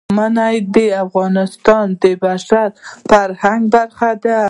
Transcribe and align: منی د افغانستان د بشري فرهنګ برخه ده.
منی 0.17 0.55
د 0.75 0.77
افغانستان 1.05 1.85
د 2.01 2.03
بشري 2.23 2.65
فرهنګ 3.09 3.61
برخه 3.73 4.11
ده. 4.23 4.37